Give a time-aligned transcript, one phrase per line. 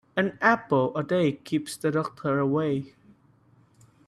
[0.15, 2.95] An apple a day keeps the doctor away.